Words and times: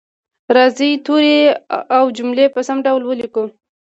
راځئ 0.55 0.91
توري 1.05 1.37
او 1.97 2.05
جملې 2.17 2.45
په 2.53 2.59
سم 2.67 2.77
ډول 2.85 3.01
ولیکو 3.05 3.43